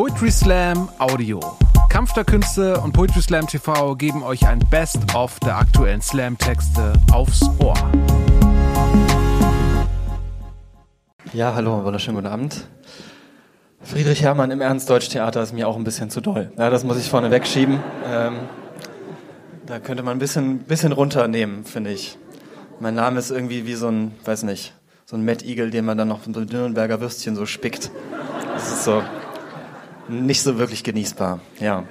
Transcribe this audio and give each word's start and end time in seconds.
Poetry 0.00 0.30
Slam 0.30 0.88
Audio. 0.98 1.40
Kampf 1.90 2.14
der 2.14 2.24
Künste 2.24 2.80
und 2.80 2.92
Poetry 2.92 3.20
Slam 3.20 3.46
TV 3.46 3.94
geben 3.96 4.22
euch 4.22 4.46
ein 4.46 4.58
Best-of 4.70 5.38
der 5.40 5.58
aktuellen 5.58 6.00
Slam-Texte 6.00 6.94
aufs 7.12 7.42
Ohr. 7.58 7.74
Ja, 11.34 11.54
hallo, 11.54 11.84
wunderschönen 11.84 12.16
guten 12.16 12.28
Abend. 12.28 12.66
Friedrich 13.82 14.22
Herrmann 14.22 14.50
im 14.50 14.62
Ernst-Deutsch-Theater 14.62 15.42
ist 15.42 15.52
mir 15.52 15.68
auch 15.68 15.76
ein 15.76 15.84
bisschen 15.84 16.08
zu 16.08 16.22
doll. 16.22 16.50
Ja, 16.56 16.70
das 16.70 16.82
muss 16.82 16.96
ich 16.96 17.10
vorne 17.10 17.30
wegschieben. 17.30 17.78
Ähm, 18.06 18.38
da 19.66 19.80
könnte 19.80 20.02
man 20.02 20.16
ein 20.16 20.18
bisschen, 20.18 20.60
bisschen 20.60 20.92
runternehmen, 20.92 21.66
finde 21.66 21.90
ich. 21.92 22.16
Mein 22.78 22.94
Name 22.94 23.18
ist 23.18 23.30
irgendwie 23.30 23.66
wie 23.66 23.74
so 23.74 23.88
ein, 23.88 24.12
weiß 24.24 24.44
nicht, 24.44 24.72
so 25.04 25.16
ein 25.16 25.28
Eagle, 25.28 25.68
den 25.68 25.84
man 25.84 25.98
dann 25.98 26.08
noch 26.08 26.20
so 26.24 26.40
Nürnberger 26.40 27.02
Würstchen 27.02 27.36
so 27.36 27.44
spickt. 27.44 27.90
Das 28.54 28.72
ist 28.72 28.84
so 28.84 29.02
nicht 30.10 30.42
so 30.42 30.58
wirklich 30.58 30.84
genießbar. 30.84 31.40
Ja. 31.58 31.84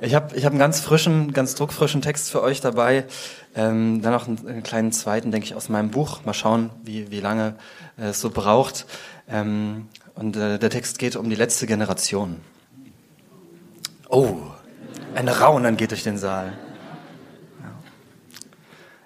Ich 0.00 0.14
habe 0.14 0.34
ich 0.34 0.44
hab 0.44 0.52
einen 0.52 0.58
ganz 0.58 0.80
frischen, 0.80 1.32
ganz 1.32 1.54
druckfrischen 1.54 2.02
Text 2.02 2.30
für 2.30 2.42
euch 2.42 2.60
dabei. 2.60 3.04
Ähm, 3.54 4.02
dann 4.02 4.12
noch 4.12 4.26
einen, 4.26 4.46
einen, 4.48 4.62
kleinen 4.62 4.90
zweiten, 4.90 5.30
denke 5.30 5.46
ich, 5.46 5.54
aus 5.54 5.68
meinem 5.68 5.90
Buch. 5.90 6.24
Mal 6.24 6.34
schauen, 6.34 6.70
wie, 6.82 7.10
wie 7.10 7.20
lange 7.20 7.54
äh, 7.96 8.06
es 8.06 8.20
so 8.20 8.30
braucht. 8.30 8.86
Ähm, 9.28 9.86
und 10.14 10.36
äh, 10.36 10.58
der 10.58 10.70
Text 10.70 10.98
geht 10.98 11.14
um 11.14 11.30
die 11.30 11.36
letzte 11.36 11.66
Generation. 11.66 12.40
Oh, 14.08 14.36
ein 15.14 15.28
Raunen 15.28 15.76
geht 15.76 15.92
durch 15.92 16.02
den 16.02 16.18
Saal. 16.18 16.52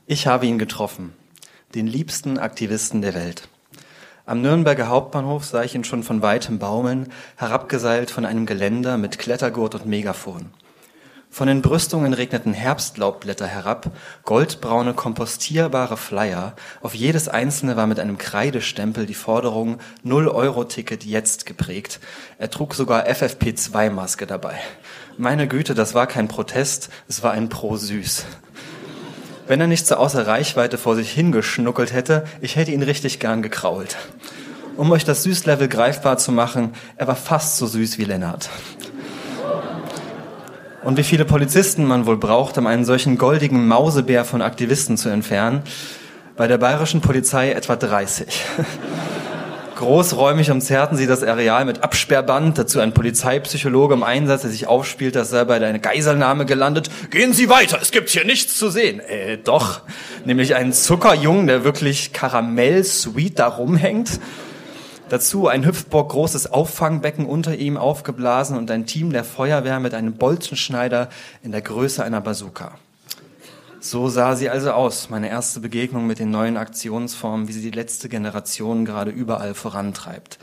Ich 0.06 0.26
habe 0.26 0.46
ihn 0.46 0.58
getroffen 0.58 1.12
den 1.76 1.86
liebsten 1.86 2.38
Aktivisten 2.38 3.02
der 3.02 3.14
Welt. 3.14 3.48
Am 4.28 4.42
Nürnberger 4.42 4.88
Hauptbahnhof 4.88 5.44
sah 5.44 5.62
ich 5.62 5.76
ihn 5.76 5.84
schon 5.84 6.02
von 6.02 6.20
weitem 6.20 6.58
baumeln, 6.58 7.12
herabgeseilt 7.36 8.10
von 8.10 8.24
einem 8.24 8.44
Geländer 8.44 8.98
mit 8.98 9.20
Klettergurt 9.20 9.76
und 9.76 9.86
Megafon. 9.86 10.50
Von 11.30 11.46
den 11.46 11.62
Brüstungen 11.62 12.12
regneten 12.12 12.52
Herbstlaubblätter 12.52 13.46
herab, 13.46 13.92
goldbraune 14.24 14.94
kompostierbare 14.94 15.96
Flyer. 15.96 16.56
Auf 16.82 16.96
jedes 16.96 17.28
einzelne 17.28 17.76
war 17.76 17.86
mit 17.86 18.00
einem 18.00 18.18
Kreidestempel 18.18 19.06
die 19.06 19.14
Forderung 19.14 19.78
0-Euro-Ticket 20.04 21.04
jetzt 21.04 21.46
geprägt. 21.46 22.00
Er 22.38 22.50
trug 22.50 22.74
sogar 22.74 23.06
FFP2-Maske 23.06 24.26
dabei. 24.26 24.56
Meine 25.18 25.46
Güte, 25.46 25.76
das 25.76 25.94
war 25.94 26.08
kein 26.08 26.26
Protest, 26.26 26.88
es 27.06 27.22
war 27.22 27.30
ein 27.30 27.48
Pro-Süß. 27.48 28.24
Wenn 29.46 29.60
er 29.60 29.68
nicht 29.68 29.86
so 29.86 29.94
außer 29.94 30.26
Reichweite 30.26 30.76
vor 30.76 30.96
sich 30.96 31.10
hingeschnuckelt 31.12 31.92
hätte, 31.92 32.24
ich 32.40 32.56
hätte 32.56 32.72
ihn 32.72 32.82
richtig 32.82 33.20
gern 33.20 33.42
gekrault. 33.42 33.96
Um 34.76 34.90
euch 34.90 35.04
das 35.04 35.22
Süßlevel 35.22 35.68
greifbar 35.68 36.18
zu 36.18 36.32
machen, 36.32 36.74
er 36.96 37.06
war 37.06 37.16
fast 37.16 37.56
so 37.56 37.66
süß 37.66 37.98
wie 37.98 38.04
Lennart. 38.04 38.50
Und 40.82 40.96
wie 40.96 41.04
viele 41.04 41.24
Polizisten 41.24 41.84
man 41.84 42.06
wohl 42.06 42.16
braucht, 42.16 42.58
um 42.58 42.66
einen 42.66 42.84
solchen 42.84 43.18
goldigen 43.18 43.66
Mausebär 43.68 44.24
von 44.24 44.42
Aktivisten 44.42 44.96
zu 44.96 45.08
entfernen? 45.08 45.62
Bei 46.36 46.48
der 46.48 46.58
bayerischen 46.58 47.00
Polizei 47.00 47.52
etwa 47.52 47.76
30. 47.76 48.26
Großräumig 49.76 50.50
umzerrten 50.50 50.96
sie 50.96 51.06
das 51.06 51.22
Areal 51.22 51.66
mit 51.66 51.84
Absperrband, 51.84 52.56
dazu 52.56 52.80
ein 52.80 52.94
Polizeipsychologe 52.94 53.92
im 53.92 54.02
Einsatz, 54.02 54.40
der 54.40 54.50
sich 54.50 54.66
aufspielt, 54.66 55.14
dass 55.14 55.32
er 55.32 55.44
bei 55.44 55.56
einer 55.56 55.78
Geiselnahme 55.78 56.46
gelandet. 56.46 56.88
Gehen 57.10 57.34
Sie 57.34 57.50
weiter, 57.50 57.78
es 57.82 57.90
gibt 57.90 58.08
hier 58.08 58.24
nichts 58.24 58.56
zu 58.56 58.70
sehen. 58.70 59.00
Äh, 59.00 59.36
doch. 59.36 59.82
Nämlich 60.24 60.54
einen 60.54 60.72
Zuckerjungen, 60.72 61.46
der 61.46 61.62
wirklich 61.62 62.14
Karamell-sweet 62.14 63.38
da 63.38 63.48
rumhängt. 63.48 64.18
Dazu 65.10 65.46
ein 65.46 65.66
Hüpfbock 65.66 66.08
großes 66.08 66.50
Auffangbecken 66.50 67.26
unter 67.26 67.54
ihm 67.54 67.76
aufgeblasen 67.76 68.56
und 68.56 68.70
ein 68.70 68.86
Team 68.86 69.12
der 69.12 69.24
Feuerwehr 69.24 69.78
mit 69.78 69.92
einem 69.92 70.14
Bolzenschneider 70.14 71.10
in 71.42 71.52
der 71.52 71.60
Größe 71.60 72.02
einer 72.02 72.22
Bazooka. 72.22 72.78
So 73.88 74.08
sah 74.08 74.34
sie 74.34 74.50
also 74.50 74.72
aus, 74.72 75.10
meine 75.10 75.28
erste 75.28 75.60
Begegnung 75.60 76.08
mit 76.08 76.18
den 76.18 76.32
neuen 76.32 76.56
Aktionsformen, 76.56 77.46
wie 77.46 77.52
sie 77.52 77.60
die 77.60 77.70
letzte 77.70 78.08
Generation 78.08 78.84
gerade 78.84 79.12
überall 79.12 79.54
vorantreibt. 79.54 80.40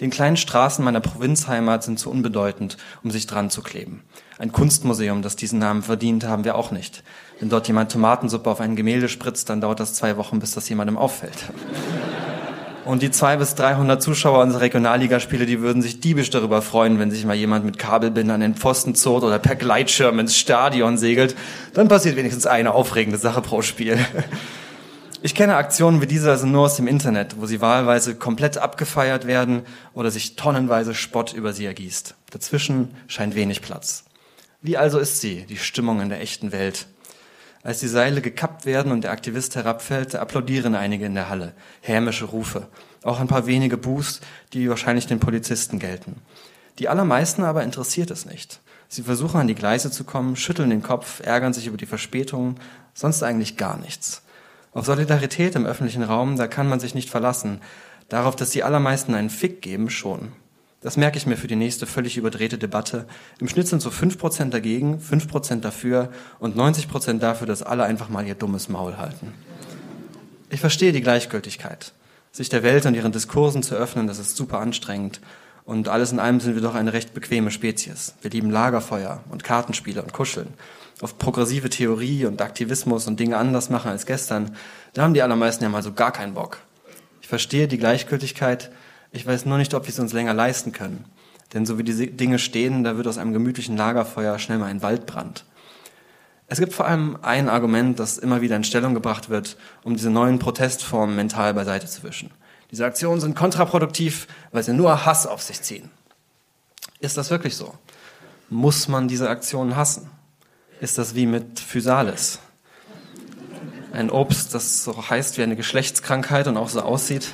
Den 0.00 0.10
kleinen 0.10 0.36
Straßen 0.36 0.84
meiner 0.84 0.98
Provinzheimat 0.98 1.84
sind 1.84 2.00
zu 2.00 2.10
unbedeutend, 2.10 2.78
um 3.04 3.12
sich 3.12 3.28
dran 3.28 3.48
zu 3.48 3.62
kleben. 3.62 4.02
Ein 4.38 4.50
Kunstmuseum, 4.50 5.22
das 5.22 5.36
diesen 5.36 5.60
Namen 5.60 5.84
verdient, 5.84 6.24
haben 6.24 6.42
wir 6.42 6.56
auch 6.56 6.72
nicht. 6.72 7.04
Wenn 7.38 7.48
dort 7.48 7.68
jemand 7.68 7.92
Tomatensuppe 7.92 8.50
auf 8.50 8.60
ein 8.60 8.74
Gemälde 8.74 9.08
spritzt, 9.08 9.48
dann 9.50 9.60
dauert 9.60 9.78
das 9.78 9.94
zwei 9.94 10.16
Wochen, 10.16 10.40
bis 10.40 10.54
das 10.54 10.68
jemandem 10.68 10.98
auffällt. 10.98 11.44
Und 12.90 13.02
die 13.02 13.12
zwei 13.12 13.36
bis 13.36 13.54
300 13.54 14.02
Zuschauer 14.02 14.42
unserer 14.42 14.62
Regionalligaspiele, 14.62 15.46
die 15.46 15.60
würden 15.60 15.80
sich 15.80 16.00
diebisch 16.00 16.28
darüber 16.30 16.60
freuen, 16.60 16.98
wenn 16.98 17.12
sich 17.12 17.24
mal 17.24 17.36
jemand 17.36 17.64
mit 17.64 17.78
Kabelbinder 17.78 18.34
an 18.34 18.40
den 18.40 18.56
Pfosten 18.56 18.96
zog 18.96 19.22
oder 19.22 19.38
per 19.38 19.54
Gleitschirm 19.54 20.18
ins 20.18 20.36
Stadion 20.36 20.98
segelt. 20.98 21.36
Dann 21.72 21.86
passiert 21.86 22.16
wenigstens 22.16 22.46
eine 22.46 22.74
aufregende 22.74 23.16
Sache 23.16 23.42
pro 23.42 23.62
Spiel. 23.62 23.98
Ich 25.22 25.34
kenne 25.34 25.56
Aktionen 25.56 26.00
wie 26.00 26.06
diese 26.06 26.30
also 26.30 26.46
nur 26.46 26.62
aus 26.62 26.76
dem 26.76 26.86
Internet, 26.86 27.36
wo 27.38 27.44
sie 27.44 27.60
wahlweise 27.60 28.14
komplett 28.14 28.56
abgefeiert 28.56 29.26
werden 29.26 29.64
oder 29.92 30.10
sich 30.10 30.34
tonnenweise 30.34 30.94
Spott 30.94 31.34
über 31.34 31.52
sie 31.52 31.66
ergießt. 31.66 32.14
Dazwischen 32.30 32.96
scheint 33.06 33.34
wenig 33.34 33.60
Platz. 33.60 34.04
Wie 34.62 34.78
also 34.78 34.98
ist 34.98 35.20
sie, 35.20 35.44
die 35.44 35.58
Stimmung 35.58 36.00
in 36.00 36.08
der 36.08 36.22
echten 36.22 36.52
Welt? 36.52 36.86
Als 37.62 37.80
die 37.80 37.88
Seile 37.88 38.22
gekappt 38.22 38.64
werden 38.64 38.90
und 38.90 39.04
der 39.04 39.10
Aktivist 39.10 39.54
herabfällt, 39.54 40.14
applaudieren 40.14 40.74
einige 40.74 41.04
in 41.04 41.14
der 41.14 41.28
Halle. 41.28 41.52
Hämische 41.82 42.24
Rufe. 42.24 42.68
Auch 43.02 43.20
ein 43.20 43.28
paar 43.28 43.46
wenige 43.46 43.76
Buß, 43.76 44.20
die 44.54 44.68
wahrscheinlich 44.70 45.06
den 45.06 45.20
Polizisten 45.20 45.78
gelten. 45.78 46.22
Die 46.78 46.88
allermeisten 46.88 47.44
aber 47.44 47.62
interessiert 47.62 48.10
es 48.10 48.24
nicht. 48.24 48.60
Sie 48.88 49.02
versuchen 49.02 49.40
an 49.40 49.46
die 49.46 49.54
Gleise 49.54 49.90
zu 49.90 50.04
kommen, 50.04 50.36
schütteln 50.36 50.70
den 50.70 50.82
Kopf, 50.82 51.20
ärgern 51.20 51.52
sich 51.52 51.66
über 51.66 51.76
die 51.76 51.86
Verspätungen, 51.86 52.58
sonst 52.94 53.22
eigentlich 53.22 53.58
gar 53.58 53.78
nichts. 53.78 54.22
Auf 54.72 54.86
Solidarität 54.86 55.54
im 55.54 55.66
öffentlichen 55.66 56.02
Raum, 56.02 56.36
da 56.36 56.46
kann 56.46 56.68
man 56.68 56.80
sich 56.80 56.94
nicht 56.94 57.10
verlassen. 57.10 57.60
Darauf, 58.08 58.36
dass 58.36 58.50
die 58.50 58.62
allermeisten 58.62 59.14
einen 59.14 59.30
Fick 59.30 59.60
geben, 59.62 59.90
schon. 59.90 60.32
Das 60.82 60.96
merke 60.96 61.18
ich 61.18 61.26
mir 61.26 61.36
für 61.36 61.46
die 61.46 61.56
nächste 61.56 61.86
völlig 61.86 62.16
überdrehte 62.16 62.56
Debatte. 62.56 63.06
Im 63.38 63.48
Schnitt 63.48 63.68
sind 63.68 63.82
so 63.82 63.90
fünf 63.90 64.16
Prozent 64.16 64.54
dagegen, 64.54 64.98
fünf 64.98 65.28
Prozent 65.28 65.62
dafür 65.64 66.10
und 66.38 66.56
90 66.56 66.88
Prozent 66.88 67.22
dafür, 67.22 67.46
dass 67.46 67.62
alle 67.62 67.84
einfach 67.84 68.08
mal 68.08 68.26
ihr 68.26 68.34
dummes 68.34 68.70
Maul 68.70 68.96
halten. 68.96 69.34
Ich 70.48 70.60
verstehe 70.60 70.92
die 70.92 71.02
Gleichgültigkeit. 71.02 71.92
Sich 72.32 72.48
der 72.48 72.62
Welt 72.62 72.86
und 72.86 72.94
ihren 72.94 73.12
Diskursen 73.12 73.62
zu 73.62 73.74
öffnen, 73.74 74.06
das 74.06 74.18
ist 74.18 74.36
super 74.36 74.60
anstrengend. 74.60 75.20
Und 75.64 75.88
alles 75.88 76.12
in 76.12 76.18
allem 76.18 76.40
sind 76.40 76.54
wir 76.54 76.62
doch 76.62 76.74
eine 76.74 76.94
recht 76.94 77.12
bequeme 77.12 77.50
Spezies. 77.50 78.14
Wir 78.22 78.30
lieben 78.30 78.50
Lagerfeuer 78.50 79.22
und 79.30 79.44
Kartenspiele 79.44 80.02
und 80.02 80.14
Kuscheln. 80.14 80.54
Auf 81.02 81.18
progressive 81.18 81.68
Theorie 81.68 82.24
und 82.24 82.40
Aktivismus 82.40 83.06
und 83.06 83.20
Dinge 83.20 83.36
anders 83.36 83.68
machen 83.68 83.90
als 83.90 84.06
gestern, 84.06 84.56
da 84.94 85.02
haben 85.02 85.14
die 85.14 85.22
allermeisten 85.22 85.62
ja 85.62 85.70
mal 85.70 85.82
so 85.82 85.92
gar 85.92 86.12
keinen 86.12 86.34
Bock. 86.34 86.58
Ich 87.20 87.28
verstehe 87.28 87.68
die 87.68 87.78
Gleichgültigkeit, 87.78 88.70
ich 89.12 89.26
weiß 89.26 89.44
nur 89.46 89.58
nicht, 89.58 89.74
ob 89.74 89.84
wir 89.84 89.90
es 89.90 89.98
uns 89.98 90.12
länger 90.12 90.34
leisten 90.34 90.72
können. 90.72 91.04
Denn 91.52 91.66
so 91.66 91.78
wie 91.78 91.82
die 91.82 92.16
Dinge 92.16 92.38
stehen, 92.38 92.84
da 92.84 92.96
wird 92.96 93.08
aus 93.08 93.18
einem 93.18 93.32
gemütlichen 93.32 93.76
Lagerfeuer 93.76 94.38
schnell 94.38 94.58
mal 94.58 94.66
ein 94.66 94.82
Waldbrand. 94.82 95.44
Es 96.46 96.58
gibt 96.58 96.72
vor 96.72 96.86
allem 96.86 97.16
ein 97.22 97.48
Argument, 97.48 97.98
das 97.98 98.18
immer 98.18 98.40
wieder 98.40 98.56
in 98.56 98.64
Stellung 98.64 98.94
gebracht 98.94 99.28
wird, 99.28 99.56
um 99.84 99.94
diese 99.94 100.10
neuen 100.10 100.38
Protestformen 100.38 101.14
mental 101.14 101.54
beiseite 101.54 101.86
zu 101.86 102.02
wischen. 102.02 102.30
Diese 102.70 102.84
Aktionen 102.84 103.20
sind 103.20 103.36
kontraproduktiv, 103.36 104.28
weil 104.52 104.62
sie 104.62 104.72
nur 104.72 105.04
Hass 105.04 105.26
auf 105.26 105.42
sich 105.42 105.62
ziehen. 105.62 105.90
Ist 107.00 107.16
das 107.16 107.30
wirklich 107.30 107.56
so? 107.56 107.74
Muss 108.48 108.88
man 108.88 109.08
diese 109.08 109.28
Aktionen 109.28 109.76
hassen? 109.76 110.10
Ist 110.80 110.98
das 110.98 111.14
wie 111.14 111.26
mit 111.26 111.60
Physalis? 111.60 112.40
Ein 113.92 114.10
Obst, 114.10 114.54
das 114.54 114.84
so 114.84 115.08
heißt 115.08 115.38
wie 115.38 115.42
eine 115.42 115.56
Geschlechtskrankheit 115.56 116.46
und 116.46 116.56
auch 116.56 116.68
so 116.68 116.82
aussieht? 116.82 117.28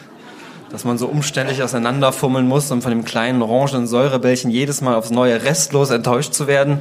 Dass 0.70 0.84
man 0.84 0.98
so 0.98 1.06
umständlich 1.06 1.62
auseinanderfummeln 1.62 2.46
muss, 2.46 2.70
um 2.70 2.82
von 2.82 2.90
dem 2.90 3.04
kleinen 3.04 3.42
orangenen 3.42 3.86
Säurebällchen 3.86 4.50
jedes 4.50 4.80
Mal 4.80 4.94
aufs 4.94 5.10
Neue 5.10 5.44
restlos 5.44 5.90
enttäuscht 5.90 6.34
zu 6.34 6.46
werden. 6.46 6.80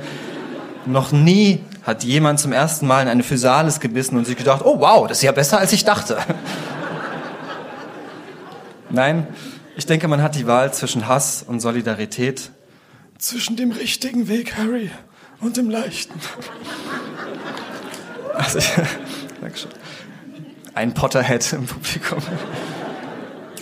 Noch 0.86 1.12
nie 1.12 1.64
hat 1.84 2.04
jemand 2.04 2.40
zum 2.40 2.52
ersten 2.52 2.88
Mal 2.88 3.02
in 3.02 3.08
eine 3.08 3.24
Physalis 3.24 3.80
gebissen 3.80 4.18
und 4.18 4.26
sich 4.26 4.38
gedacht, 4.38 4.64
oh 4.66 4.80
wow, 4.80 5.08
das 5.08 5.20
ist 5.20 5.24
ja 5.24 5.32
besser 5.32 5.60
als 5.60 5.74
ich 5.74 5.86
dachte. 5.86 6.18
Nein, 8.90 9.28
ich 9.78 9.86
denke, 9.86 10.08
man 10.08 10.22
hat 10.22 10.36
die 10.36 10.48
Wahl 10.48 10.74
zwischen 10.74 11.08
Hass 11.08 11.44
und 11.46 11.60
Solidarität. 11.60 12.52
Zwischen 13.18 13.56
dem 13.56 13.72
richtigen 13.72 14.28
Weg, 14.28 14.58
Harry, 14.58 14.90
und 15.42 15.58
dem 15.58 15.70
leichten. 15.70 16.20
Also, 18.36 18.60
ein 20.74 20.94
Potterhead 20.94 21.54
im 21.54 21.66
Publikum. 21.66 22.20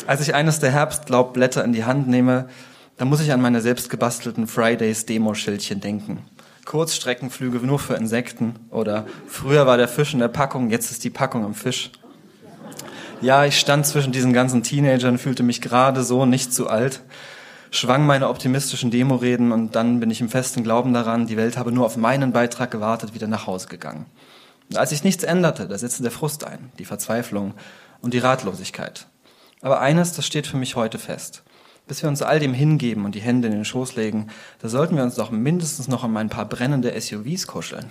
Als 0.05 0.19
ich 0.21 0.35
eines 0.35 0.59
der 0.59 0.71
Herbstlaubblätter 0.71 1.63
in 1.63 1.71
die 1.71 1.85
Hand 1.85 2.07
nehme, 2.07 2.49
dann 2.97 3.07
muss 3.07 3.21
ich 3.21 3.31
an 3.31 3.41
meine 3.41 3.61
selbst 3.61 3.89
gebastelten 3.89 4.47
Fridays 4.47 5.05
Demo-Schildchen 5.05 5.79
denken. 5.79 6.25
Kurzstreckenflüge 6.65 7.59
nur 7.59 7.79
für 7.79 7.95
Insekten 7.95 8.55
oder 8.69 9.05
früher 9.27 9.65
war 9.65 9.77
der 9.77 9.87
Fisch 9.87 10.13
in 10.13 10.19
der 10.19 10.27
Packung, 10.27 10.69
jetzt 10.69 10.91
ist 10.91 11.03
die 11.03 11.09
Packung 11.09 11.45
im 11.45 11.53
Fisch. 11.53 11.91
Ja, 13.21 13.45
ich 13.45 13.57
stand 13.57 13.85
zwischen 13.85 14.11
diesen 14.11 14.33
ganzen 14.33 14.63
Teenagern, 14.63 15.17
fühlte 15.17 15.43
mich 15.43 15.61
gerade 15.61 16.03
so 16.03 16.25
nicht 16.25 16.53
zu 16.53 16.69
alt. 16.69 17.01
schwang 17.71 18.05
meine 18.05 18.27
optimistischen 18.27 18.91
Demoreden 18.91 19.51
und 19.51 19.75
dann 19.75 19.99
bin 19.99 20.11
ich 20.11 20.21
im 20.21 20.29
festen 20.29 20.63
Glauben 20.63 20.93
daran, 20.93 21.27
die 21.27 21.37
Welt 21.37 21.57
habe 21.57 21.71
nur 21.71 21.85
auf 21.85 21.97
meinen 21.97 22.33
Beitrag 22.33 22.71
gewartet, 22.71 23.13
wieder 23.13 23.27
nach 23.27 23.47
Hause 23.47 23.67
gegangen. 23.67 24.05
Und 24.69 24.77
als 24.77 24.91
sich 24.91 25.03
nichts 25.03 25.23
änderte, 25.23 25.67
da 25.67 25.77
setzte 25.77 26.03
der 26.03 26.11
Frust 26.11 26.45
ein, 26.45 26.71
die 26.77 26.85
Verzweiflung 26.85 27.53
und 28.01 28.13
die 28.13 28.19
Ratlosigkeit. 28.19 29.07
Aber 29.63 29.79
eines, 29.79 30.11
das 30.11 30.27
steht 30.27 30.45
für 30.45 30.57
mich 30.57 30.75
heute 30.75 30.99
fest. 30.99 31.41
Bis 31.87 32.03
wir 32.03 32.09
uns 32.09 32.21
all 32.21 32.39
dem 32.39 32.53
hingeben 32.53 33.05
und 33.05 33.15
die 33.15 33.21
Hände 33.21 33.47
in 33.47 33.53
den 33.53 33.65
Schoß 33.65 33.95
legen, 33.95 34.27
da 34.61 34.67
sollten 34.67 34.97
wir 34.97 35.03
uns 35.03 35.15
doch 35.15 35.31
mindestens 35.31 35.87
noch 35.87 36.03
um 36.03 36.15
ein 36.17 36.29
paar 36.29 36.45
brennende 36.45 36.93
SUVs 36.99 37.47
kuscheln. 37.47 37.85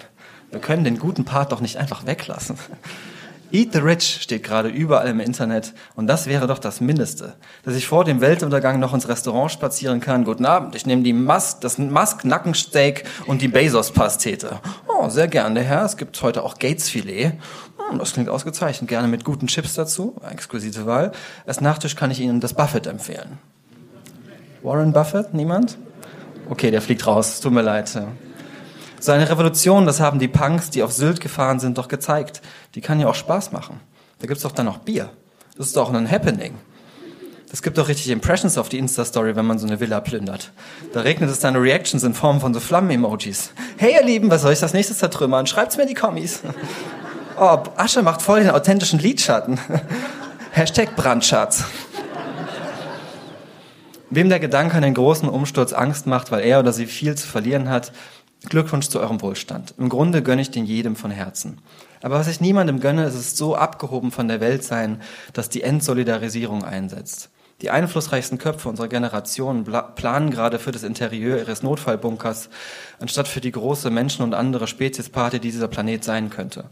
Wir 0.50 0.60
können 0.60 0.84
den 0.84 0.98
guten 0.98 1.24
Part 1.24 1.50
doch 1.50 1.60
nicht 1.60 1.78
einfach 1.78 2.04
weglassen. 2.04 2.58
Eat 3.52 3.74
the 3.74 3.80
Rich 3.80 4.20
steht 4.22 4.44
gerade 4.44 4.70
überall 4.70 5.08
im 5.08 5.20
Internet 5.20 5.74
und 5.94 6.06
das 6.06 6.26
wäre 6.26 6.46
doch 6.46 6.58
das 6.58 6.80
Mindeste, 6.80 7.34
dass 7.64 7.74
ich 7.74 7.86
vor 7.86 8.04
dem 8.04 8.22
Weltuntergang 8.22 8.80
noch 8.80 8.94
ins 8.94 9.08
Restaurant 9.08 9.50
spazieren 9.52 10.00
kann. 10.00 10.24
Guten 10.24 10.46
Abend, 10.46 10.74
ich 10.74 10.86
nehme 10.86 11.02
die 11.02 11.12
Musk, 11.12 11.60
das 11.60 11.76
Musk-Nackensteak 11.76 13.04
und 13.26 13.42
die 13.42 13.48
Bezos-Pastete. 13.48 14.60
Oh, 14.88 15.10
sehr 15.10 15.28
gerne, 15.28 15.60
Herr. 15.60 15.84
Es 15.84 15.98
gibt 15.98 16.22
heute 16.22 16.44
auch 16.44 16.58
Gates-Filet. 16.58 17.32
Das 17.99 18.12
klingt 18.12 18.29
ausgezeichnet. 18.29 18.89
Gerne 18.89 19.09
mit 19.09 19.25
guten 19.25 19.47
Chips 19.47 19.75
dazu. 19.75 20.17
Exquisite 20.29 20.87
Wahl. 20.87 21.12
Als 21.47 21.61
Nachtisch 21.61 21.97
kann 21.97 22.11
ich 22.11 22.21
Ihnen 22.21 22.41
das 22.41 22.55
Buffett 22.55 22.87
empfehlen. 22.87 23.39
Warren 24.62 24.93
Buffett? 24.93 25.35
Niemand? 25.35 25.79
Okay, 26.49 26.71
der 26.71 26.83
fliegt 26.83 27.06
raus. 27.06 27.41
Tut 27.41 27.53
mir 27.53 27.62
leid. 27.62 27.89
So 29.00 29.11
eine 29.11 29.29
Revolution, 29.29 29.87
das 29.87 30.00
haben 30.00 30.19
die 30.19 30.29
Punks, 30.29 30.71
die 30.71 30.83
auf 30.83 30.93
Sylt 30.93 31.21
gefahren 31.21 31.59
sind, 31.59 31.79
doch 31.79 31.89
gezeigt. 31.89 32.41
Die 32.75 32.81
kann 32.81 33.00
ja 33.00 33.09
auch 33.09 33.15
Spaß 33.15 33.50
machen. 33.50 33.81
Da 34.21 34.29
gibt's 34.29 34.44
doch 34.44 34.53
dann 34.53 34.67
noch 34.67 34.79
Bier. 34.79 35.11
Das 35.56 35.67
ist 35.67 35.77
doch 35.77 35.93
ein 35.93 36.11
Happening. 36.11 36.55
Das 37.50 37.61
gibt 37.61 37.77
doch 37.77 37.89
richtig 37.89 38.09
Impressions 38.11 38.56
auf 38.56 38.71
die 38.71 38.79
Insta-Story, 38.79 39.37
wenn 39.37 39.44
man 39.44 39.59
so 39.59 39.67
eine 39.67 39.79
Villa 39.79 40.00
plündert. 40.00 40.53
Da 40.94 41.00
regnet 41.00 41.29
es 41.29 41.41
dann 41.41 41.55
Reactions 41.56 42.03
in 42.03 42.15
Form 42.15 42.41
von 42.41 42.55
so 42.55 42.61
Flammen-Emojis. 42.61 43.50
Hey 43.77 43.93
ihr 43.94 44.05
Lieben, 44.05 44.31
was 44.31 44.43
soll 44.43 44.53
ich 44.53 44.61
das 44.61 44.73
nächstes 44.73 44.99
zertrümmern? 44.99 45.47
Schreibt's 45.47 45.77
mir 45.77 45.83
in 45.83 45.89
die 45.89 45.94
Kommis. 45.94 46.41
Oh, 47.38 47.58
Asche 47.76 48.02
macht 48.02 48.23
voll 48.23 48.40
den 48.40 48.50
authentischen 48.50 48.99
Lidschatten. 48.99 49.58
Hashtag 50.52 50.94
Brandschatz. 50.96 51.64
Wem 54.11 54.29
der 54.29 54.40
Gedanke 54.40 54.76
an 54.76 54.82
den 54.82 54.94
großen 54.94 55.29
Umsturz 55.29 55.73
Angst 55.73 56.06
macht, 56.06 56.31
weil 56.31 56.44
er 56.44 56.61
oder 56.61 56.73
sie 56.73 56.87
viel 56.87 57.14
zu 57.14 57.26
verlieren 57.26 57.70
hat, 57.70 57.93
Glückwunsch 58.49 58.88
zu 58.88 59.00
eurem 59.00 59.23
Wohlstand. 59.23 59.75
Im 59.79 59.88
Grunde 59.88 60.23
gönne 60.23 60.43
ich 60.43 60.50
den 60.50 60.67
jedem 60.67 60.96
von 60.96 61.11
Herzen. 61.11 61.58
Aber 62.02 62.19
was 62.19 62.29
ich 62.29 62.40
niemandem 62.40 62.81
gönne, 62.81 63.05
ist 63.05 63.14
es 63.14 63.37
so 63.37 63.55
abgehoben 63.56 64.11
von 64.11 64.29
der 64.29 64.40
Welt 64.40 64.64
sein, 64.64 65.00
dass 65.32 65.49
die 65.49 65.62
Entsolidarisierung 65.62 66.64
einsetzt. 66.64 67.31
Die 67.62 67.70
einflussreichsten 67.70 68.38
Köpfe 68.38 68.69
unserer 68.69 68.88
Generation 68.88 69.64
planen 69.94 70.31
gerade 70.31 70.58
für 70.58 70.73
das 70.73 70.82
Interieur 70.82 71.38
ihres 71.38 71.62
Notfallbunkers, 71.62 72.50
anstatt 72.99 73.29
für 73.29 73.40
die 73.40 73.52
große 73.52 73.88
Menschen- 73.88 74.23
und 74.23 74.34
andere 74.34 74.67
Speziesparty, 74.67 75.38
die 75.38 75.52
dieser 75.52 75.69
Planet 75.69 76.02
sein 76.02 76.29
könnte. 76.29 76.64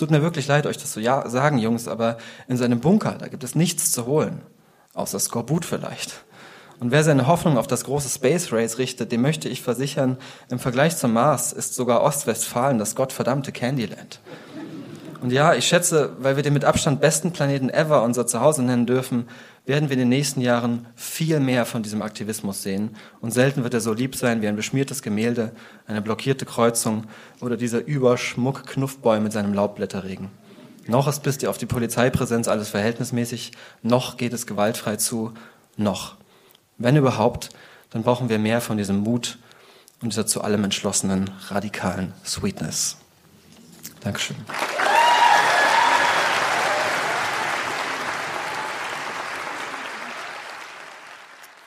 Es 0.00 0.02
tut 0.06 0.12
mir 0.12 0.22
wirklich 0.22 0.48
leid, 0.48 0.66
euch 0.66 0.78
das 0.78 0.94
so 0.94 0.98
ja 0.98 1.28
sagen, 1.28 1.58
Jungs, 1.58 1.86
aber 1.86 2.16
in 2.48 2.56
seinem 2.56 2.80
Bunker, 2.80 3.16
da 3.18 3.28
gibt 3.28 3.44
es 3.44 3.54
nichts 3.54 3.92
zu 3.92 4.06
holen. 4.06 4.40
Außer 4.94 5.20
Skorbut 5.20 5.66
vielleicht. 5.66 6.24
Und 6.78 6.90
wer 6.90 7.04
seine 7.04 7.26
Hoffnung 7.26 7.58
auf 7.58 7.66
das 7.66 7.84
große 7.84 8.08
Space 8.08 8.50
Race 8.50 8.78
richtet, 8.78 9.12
dem 9.12 9.20
möchte 9.20 9.50
ich 9.50 9.60
versichern, 9.60 10.16
im 10.48 10.58
Vergleich 10.58 10.96
zum 10.96 11.12
Mars 11.12 11.52
ist 11.52 11.74
sogar 11.74 12.00
Ostwestfalen 12.00 12.78
das 12.78 12.94
gottverdammte 12.94 13.52
Candyland. 13.52 14.20
Und 15.20 15.32
ja, 15.32 15.52
ich 15.52 15.66
schätze, 15.66 16.14
weil 16.18 16.36
wir 16.36 16.42
den 16.42 16.54
mit 16.54 16.64
Abstand 16.64 17.02
besten 17.02 17.32
Planeten 17.32 17.68
ever 17.68 18.02
unser 18.02 18.26
Zuhause 18.26 18.62
nennen 18.62 18.86
dürfen, 18.86 19.28
werden 19.70 19.88
wir 19.88 19.94
in 19.94 20.00
den 20.00 20.08
nächsten 20.08 20.40
Jahren 20.40 20.88
viel 20.96 21.38
mehr 21.38 21.64
von 21.64 21.84
diesem 21.84 22.02
Aktivismus 22.02 22.64
sehen. 22.64 22.96
Und 23.20 23.30
selten 23.30 23.62
wird 23.62 23.72
er 23.72 23.80
so 23.80 23.92
lieb 23.92 24.16
sein 24.16 24.42
wie 24.42 24.48
ein 24.48 24.56
beschmiertes 24.56 25.00
Gemälde, 25.00 25.52
eine 25.86 26.02
blockierte 26.02 26.44
Kreuzung 26.44 27.04
oder 27.40 27.56
dieser 27.56 27.86
Überschmuck 27.86 28.66
Knuffboy 28.66 29.20
mit 29.20 29.32
seinem 29.32 29.54
Laubblätterregen. 29.54 30.28
Noch 30.88 31.06
ist 31.06 31.22
bis 31.22 31.44
auf 31.44 31.56
die 31.56 31.66
Polizeipräsenz 31.66 32.48
alles 32.48 32.68
verhältnismäßig, 32.68 33.52
noch 33.82 34.16
geht 34.16 34.32
es 34.32 34.48
gewaltfrei 34.48 34.96
zu, 34.96 35.34
noch. 35.76 36.16
Wenn 36.76 36.96
überhaupt, 36.96 37.50
dann 37.90 38.02
brauchen 38.02 38.28
wir 38.28 38.40
mehr 38.40 38.60
von 38.60 38.76
diesem 38.76 38.98
Mut 38.98 39.38
und 40.02 40.12
dieser 40.12 40.26
zu 40.26 40.42
allem 40.42 40.64
entschlossenen, 40.64 41.30
radikalen 41.48 42.12
Sweetness. 42.24 42.96
Dankeschön. 44.00 44.36